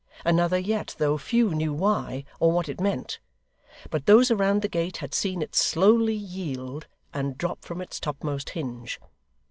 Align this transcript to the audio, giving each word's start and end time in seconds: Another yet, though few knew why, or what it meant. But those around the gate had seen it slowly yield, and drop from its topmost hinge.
Another 0.25 0.57
yet, 0.57 0.95
though 0.97 1.19
few 1.19 1.53
knew 1.53 1.73
why, 1.75 2.23
or 2.39 2.51
what 2.51 2.67
it 2.67 2.81
meant. 2.81 3.19
But 3.91 4.07
those 4.07 4.31
around 4.31 4.63
the 4.63 4.67
gate 4.67 4.97
had 4.97 5.13
seen 5.13 5.43
it 5.43 5.53
slowly 5.53 6.15
yield, 6.15 6.87
and 7.13 7.37
drop 7.37 7.61
from 7.63 7.81
its 7.81 7.99
topmost 7.99 8.49
hinge. 8.57 8.99